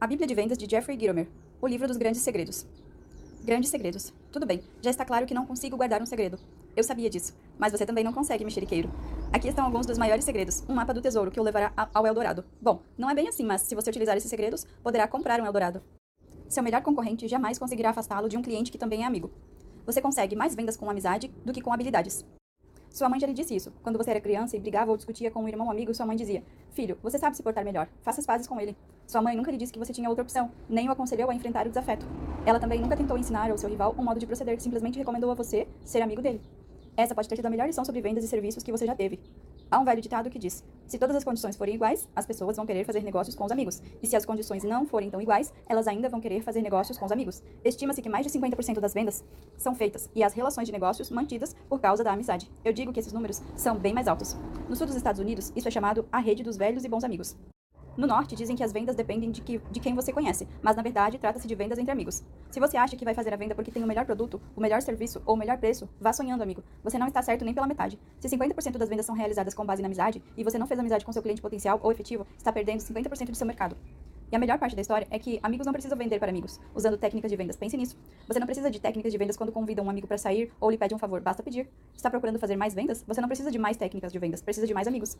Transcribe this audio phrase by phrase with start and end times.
[0.00, 1.28] A Bíblia de Vendas de Jeffrey Gitomer.
[1.62, 2.66] O livro dos grandes segredos.
[3.42, 4.12] Grandes segredos.
[4.30, 6.38] Tudo bem, já está claro que não consigo guardar um segredo.
[6.76, 8.90] Eu sabia disso, mas você também não consegue, mexeriqueiro.
[9.32, 10.62] Aqui estão alguns dos maiores segredos.
[10.68, 12.44] Um mapa do tesouro que o levará ao Eldorado.
[12.60, 15.80] Bom, não é bem assim, mas se você utilizar esses segredos, poderá comprar um Eldorado.
[16.48, 19.30] Seu melhor concorrente jamais conseguirá afastá-lo de um cliente que também é amigo.
[19.86, 22.24] Você consegue mais vendas com amizade do que com habilidades.
[22.90, 23.72] Sua mãe já lhe disse isso.
[23.82, 26.44] Quando você era criança e brigava ou discutia com um irmão amigo, sua mãe dizia:
[26.72, 27.88] Filho, você sabe se portar melhor.
[28.02, 28.76] Faça as pazes com ele.
[29.06, 31.66] Sua mãe nunca lhe disse que você tinha outra opção, nem o aconselhou a enfrentar
[31.66, 32.06] o desafeto.
[32.46, 35.34] Ela também nunca tentou ensinar ao seu rival um modo de proceder, simplesmente recomendou a
[35.34, 36.40] você ser amigo dele.
[36.96, 39.18] Essa pode ter sido a melhor lição sobre vendas e serviços que você já teve.
[39.70, 42.64] Há um velho ditado que diz: se todas as condições forem iguais, as pessoas vão
[42.64, 43.82] querer fazer negócios com os amigos.
[44.02, 47.04] E se as condições não forem tão iguais, elas ainda vão querer fazer negócios com
[47.04, 47.42] os amigos.
[47.64, 49.24] Estima-se que mais de 50% das vendas
[49.56, 52.48] são feitas e as relações de negócios mantidas por causa da amizade.
[52.64, 54.36] Eu digo que esses números são bem mais altos.
[54.68, 57.36] No sul dos Estados Unidos, isso é chamado a rede dos velhos e bons amigos.
[57.96, 60.82] No norte, dizem que as vendas dependem de, que, de quem você conhece, mas na
[60.82, 62.24] verdade trata-se de vendas entre amigos.
[62.50, 64.82] Se você acha que vai fazer a venda porque tem o melhor produto, o melhor
[64.82, 66.62] serviço ou o melhor preço, vá sonhando, amigo.
[66.82, 67.98] Você não está certo nem pela metade.
[68.18, 71.04] Se 50% das vendas são realizadas com base na amizade e você não fez amizade
[71.04, 73.76] com seu cliente potencial ou efetivo, está perdendo 50% do seu mercado.
[74.32, 76.98] E a melhor parte da história é que amigos não precisam vender para amigos, usando
[76.98, 77.56] técnicas de vendas.
[77.56, 77.96] Pense nisso.
[78.26, 80.78] Você não precisa de técnicas de vendas quando convida um amigo para sair ou lhe
[80.78, 81.68] pede um favor, basta pedir.
[81.94, 83.04] Está procurando fazer mais vendas?
[83.06, 85.16] Você não precisa de mais técnicas de vendas, precisa de mais amigos.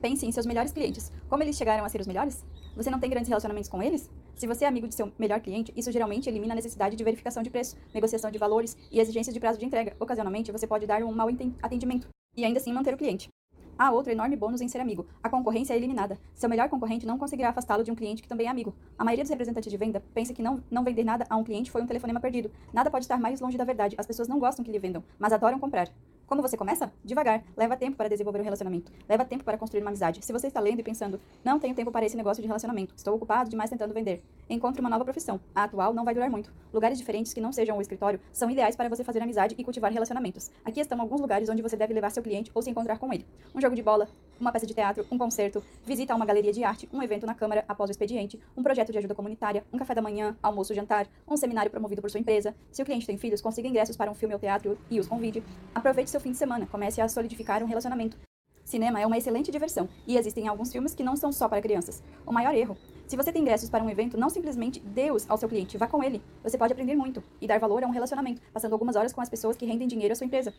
[0.00, 1.12] Pense em seus melhores clientes.
[1.28, 2.42] Como eles chegaram a ser os melhores?
[2.74, 4.10] Você não tem grandes relacionamentos com eles?
[4.34, 7.42] Se você é amigo de seu melhor cliente, isso geralmente elimina a necessidade de verificação
[7.42, 9.94] de preço, negociação de valores e exigências de prazo de entrega.
[10.00, 11.28] Ocasionalmente, você pode dar um mau
[11.62, 13.28] atendimento e ainda assim manter o cliente.
[13.78, 15.06] Há outro enorme bônus em ser amigo.
[15.22, 16.18] A concorrência é eliminada.
[16.34, 18.74] Seu melhor concorrente não conseguirá afastá-lo de um cliente que também é amigo.
[18.98, 21.70] A maioria dos representantes de venda pensa que não, não vender nada a um cliente
[21.70, 22.50] foi um telefonema perdido.
[22.72, 23.96] Nada pode estar mais longe da verdade.
[23.98, 25.90] As pessoas não gostam que lhe vendam, mas adoram comprar.
[26.30, 26.92] Como você começa?
[27.04, 27.42] Devagar.
[27.56, 28.92] Leva tempo para desenvolver um relacionamento.
[29.08, 30.24] Leva tempo para construir uma amizade.
[30.24, 33.16] Se você está lendo e pensando, não tenho tempo para esse negócio de relacionamento, estou
[33.16, 35.40] ocupado demais tentando vender, encontre uma nova profissão.
[35.52, 36.52] A atual não vai durar muito.
[36.72, 39.90] Lugares diferentes que não sejam o escritório são ideais para você fazer amizade e cultivar
[39.90, 40.52] relacionamentos.
[40.64, 43.26] Aqui estão alguns lugares onde você deve levar seu cliente ou se encontrar com ele.
[43.52, 44.06] Um jogo de bola,
[44.38, 47.34] uma peça de teatro, um concerto, visita a uma galeria de arte, um evento na
[47.34, 51.08] Câmara após o expediente, um projeto de ajuda comunitária, um café da manhã, almoço, jantar,
[51.28, 52.54] um seminário promovido por sua empresa.
[52.70, 55.42] Se o cliente tem filhos, consiga ingressos para um filme ou teatro e os convide.
[55.74, 56.66] Aproveite seu fim de semana.
[56.66, 58.16] Comece a solidificar um relacionamento.
[58.64, 62.02] Cinema é uma excelente diversão, e existem alguns filmes que não são só para crianças.
[62.24, 62.76] O maior erro.
[63.08, 66.04] Se você tem ingressos para um evento, não simplesmente dê-os ao seu cliente, vá com
[66.04, 66.22] ele.
[66.44, 69.28] Você pode aprender muito e dar valor a um relacionamento, passando algumas horas com as
[69.28, 70.54] pessoas que rendem dinheiro à sua empresa.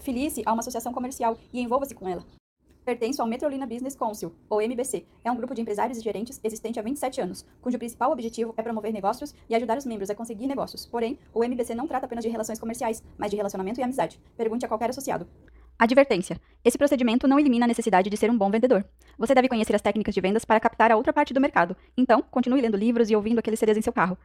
[0.00, 2.22] Filie-se a uma associação comercial e envolva-se com ela.
[2.86, 5.04] Pertenço ao Metrolina Business Council, ou MBC.
[5.24, 8.62] É um grupo de empresários e gerentes existente há 27 anos, cujo principal objetivo é
[8.62, 10.86] promover negócios e ajudar os membros a conseguir negócios.
[10.86, 14.20] Porém, o MBC não trata apenas de relações comerciais, mas de relacionamento e amizade.
[14.36, 15.26] Pergunte a qualquer associado.
[15.76, 18.84] Advertência: esse procedimento não elimina a necessidade de ser um bom vendedor.
[19.18, 21.76] Você deve conhecer as técnicas de vendas para captar a outra parte do mercado.
[21.96, 24.16] Então, continue lendo livros e ouvindo aqueles CDs em seu carro.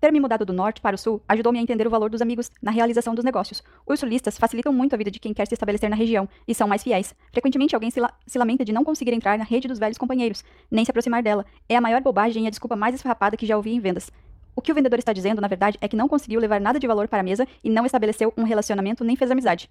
[0.00, 2.52] Ter me mudado do norte para o sul ajudou-me a entender o valor dos amigos
[2.62, 3.64] na realização dos negócios.
[3.84, 6.68] Os sulistas facilitam muito a vida de quem quer se estabelecer na região e são
[6.68, 7.12] mais fiéis.
[7.32, 10.44] Frequentemente alguém se, la se lamenta de não conseguir entrar na rede dos velhos companheiros,
[10.70, 11.44] nem se aproximar dela.
[11.68, 14.08] É a maior bobagem e a desculpa mais esfarrapada que já ouvi em vendas.
[14.54, 16.86] O que o vendedor está dizendo, na verdade, é que não conseguiu levar nada de
[16.86, 19.68] valor para a mesa e não estabeleceu um relacionamento nem fez amizade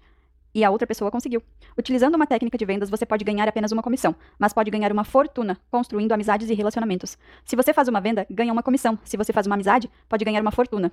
[0.54, 1.42] e a outra pessoa conseguiu.
[1.76, 5.04] Utilizando uma técnica de vendas, você pode ganhar apenas uma comissão, mas pode ganhar uma
[5.04, 7.18] fortuna construindo amizades e relacionamentos.
[7.44, 8.98] Se você faz uma venda, ganha uma comissão.
[9.04, 10.92] Se você faz uma amizade, pode ganhar uma fortuna.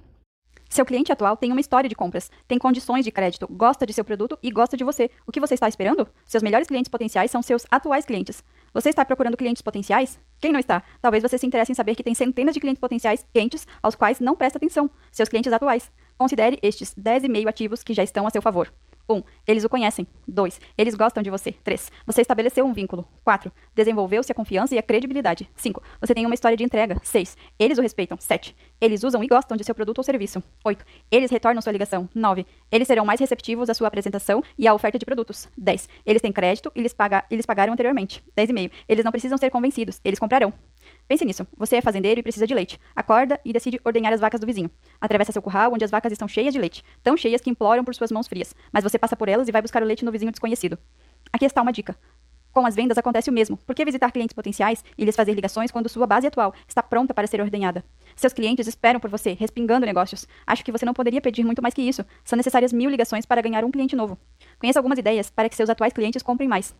[0.70, 4.04] Seu cliente atual tem uma história de compras, tem condições de crédito, gosta de seu
[4.04, 5.10] produto e gosta de você.
[5.26, 6.08] O que você está esperando?
[6.26, 8.44] Seus melhores clientes potenciais são seus atuais clientes.
[8.74, 10.20] Você está procurando clientes potenciais?
[10.40, 10.84] Quem não está?
[11.02, 14.20] Talvez você se interesse em saber que tem centenas de clientes potenciais quentes aos quais
[14.20, 15.92] não presta atenção, seus clientes atuais.
[16.18, 18.74] Considere estes 10,5 ativos que já estão a seu favor.
[19.08, 19.16] 1.
[19.16, 20.08] Um, eles o conhecem.
[20.28, 20.60] 2.
[20.78, 21.52] Eles gostam de você.
[21.52, 21.92] 3.
[22.06, 23.08] Você estabeleceu um vínculo.
[23.24, 23.52] 4.
[23.74, 25.50] Desenvolveu-se a confiança e a credibilidade.
[25.56, 25.82] 5.
[26.02, 27.00] Você tem uma história de entrega.
[27.04, 27.38] 6.
[27.60, 28.18] Eles o respeitam.
[28.20, 28.56] 7.
[28.82, 30.42] Eles usam e gostam de seu produto ou serviço.
[30.64, 30.86] 8.
[31.12, 32.10] Eles retornam sua ligação.
[32.14, 32.46] 9.
[32.72, 35.48] Eles serão mais receptivos à sua apresentação e à oferta de produtos.
[35.58, 35.88] 10.
[36.06, 38.24] Eles têm crédito e lhes, paga e lhes pagaram anteriormente.
[38.36, 38.72] 10,5.
[38.88, 40.00] Eles não precisam ser convencidos.
[40.04, 40.54] Eles comprarão.
[41.08, 41.46] Pense nisso.
[41.58, 42.79] Você é fazendeiro e precisa de leite.
[42.96, 44.72] Acorda e decide ordenhar as vacas do vizinho.
[45.00, 46.84] Atravessa seu curral, onde as vacas estão cheias de leite.
[47.03, 48.56] Tão cheias que imploram por suas mãos frias.
[48.72, 50.78] Mas você passa por elas e vai buscar o leite no vizinho desconhecido.
[51.32, 51.96] Aqui está uma dica.
[52.52, 53.58] Com as vendas acontece o mesmo.
[53.58, 57.14] Por que visitar clientes potenciais e lhes fazer ligações quando sua base atual está pronta
[57.14, 57.84] para ser ordenhada?
[58.16, 60.26] Seus clientes esperam por você, respingando negócios.
[60.47, 62.06] Acho que você não poderia pedir muito mais que isso.
[62.24, 64.18] São necessárias mil ligações para ganhar um cliente novo.
[64.58, 66.74] Conheça algumas ideias para que seus atuais clientes comprem mais.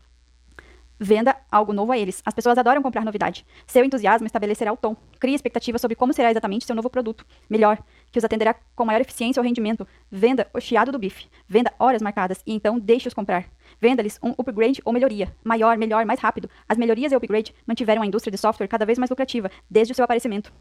[1.00, 2.22] Venda algo novo a eles.
[2.26, 3.46] As pessoas adoram comprar novidade.
[3.68, 4.96] Seu entusiasmo estabelecerá o tom.
[5.20, 7.26] Crie expectativa sobre como será exatamente seu novo produto.
[7.50, 7.78] Melhor,
[8.12, 9.86] que os atenderá com maior eficiência ou rendimento.
[10.10, 11.28] Venda o chiado do bife.
[11.48, 13.46] Venda horas marcadas e então deixe-os comprar.
[13.80, 15.36] Venda-lhes um upgrade ou melhoria.
[15.44, 16.50] Maior, melhor, mais rápido.
[16.68, 19.96] As melhorias e upgrade mantiveram a indústria de software cada vez mais lucrativa desde o
[19.96, 20.54] seu aparecimento.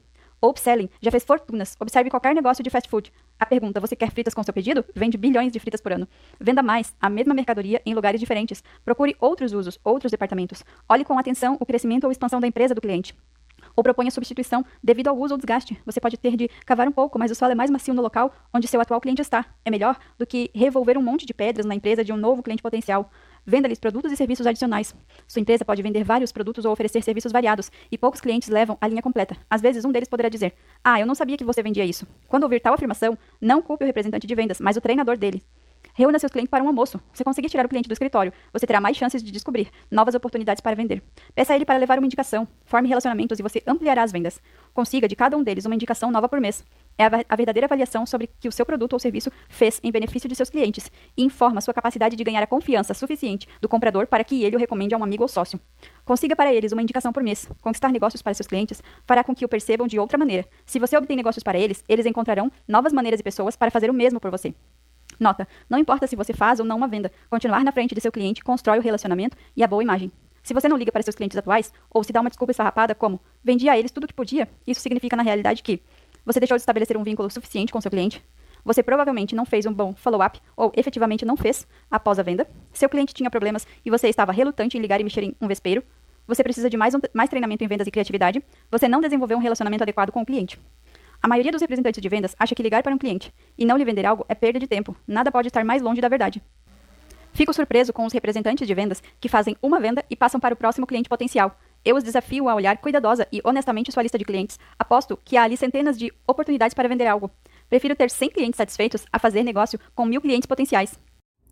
[0.44, 1.74] O upselling já fez fortunas.
[1.80, 3.10] Observe qualquer negócio de fast food.
[3.40, 4.84] A pergunta: você quer fritas com seu pedido?
[4.94, 6.06] Vende bilhões de fritas por ano.
[6.38, 8.62] Venda mais, a mesma mercadoria em lugares diferentes.
[8.84, 10.62] Procure outros usos, outros departamentos.
[10.86, 13.16] Olhe com atenção o crescimento ou expansão da empresa do cliente.
[13.74, 15.80] Ou proponha substituição devido ao uso ou desgaste.
[15.86, 18.30] Você pode ter de cavar um pouco, mas o solo é mais macio no local
[18.52, 19.46] onde seu atual cliente está.
[19.64, 22.62] É melhor do que revolver um monte de pedras na empresa de um novo cliente
[22.62, 23.10] potencial.
[23.46, 24.94] Venda-lhes produtos e serviços adicionais.
[25.28, 28.88] Sua empresa pode vender vários produtos ou oferecer serviços variados, e poucos clientes levam a
[28.88, 29.36] linha completa.
[29.50, 32.06] Às vezes, um deles poderá dizer: Ah, eu não sabia que você vendia isso.
[32.26, 35.42] Quando ouvir tal afirmação, não culpe o representante de vendas, mas o treinador dele.
[35.92, 37.00] Reúna seus clientes para um almoço.
[37.12, 40.60] Se conseguir tirar o cliente do escritório, você terá mais chances de descobrir novas oportunidades
[40.60, 41.02] para vender.
[41.34, 42.48] Peça a ele para levar uma indicação.
[42.64, 44.40] Forme relacionamentos e você ampliará as vendas.
[44.72, 46.64] Consiga de cada um deles uma indicação nova por mês.
[46.96, 50.34] É a, verdadeira avaliação sobre que o seu produto ou serviço fez em benefício de
[50.34, 54.44] seus clientes e informa sua capacidade de ganhar a confiança suficiente do comprador para que
[54.44, 55.58] ele o recomende a um amigo ou sócio.
[56.04, 57.48] Consiga para eles uma indicação por mês.
[57.60, 60.46] Conquistar negócios para seus clientes fará com que o percebam de outra maneira.
[60.64, 63.94] Se você obtém negócios para eles, eles encontrarão novas maneiras e pessoas para fazer o
[63.94, 64.54] mesmo por você.
[65.18, 68.12] Nota: não importa se você faz ou não uma venda, continuar na frente de seu
[68.12, 70.12] cliente constrói o relacionamento e a boa imagem.
[70.44, 73.18] Se você não liga para seus clientes atuais, ou se dá uma desculpa esfarrapada como
[73.42, 75.80] vendi a eles tudo o que podia, isso significa na realidade que
[76.24, 78.24] você deixou de estabelecer um vínculo suficiente com seu cliente,
[78.64, 82.88] você provavelmente não fez um bom follow-up ou efetivamente não fez após a venda, seu
[82.88, 85.82] cliente tinha problemas e você estava relutante em ligar e mexer em um vespeiro,
[86.26, 89.40] você precisa de mais, um, mais treinamento em vendas e criatividade, você não desenvolveu um
[89.40, 90.58] relacionamento adequado com o cliente.
[91.22, 93.84] A maioria dos representantes de vendas acha que ligar para um cliente e não lhe
[93.84, 94.96] vender algo é perda de tempo.
[95.06, 96.42] Nada pode estar mais longe da verdade.
[97.32, 100.56] Fico surpreso com os representantes de vendas que fazem uma venda e passam para o
[100.56, 101.58] próximo cliente potencial.
[101.84, 104.58] Eu os desafio a olhar cuidadosa e honestamente sua lista de clientes.
[104.78, 107.30] Aposto que há ali centenas de oportunidades para vender algo.
[107.68, 110.98] Prefiro ter 100 clientes satisfeitos a fazer negócio com mil clientes potenciais.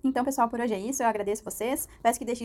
[0.03, 1.03] Então, pessoal, por hoje é isso.
[1.03, 1.87] Eu agradeço vocês.
[2.03, 2.41] Peço que deixem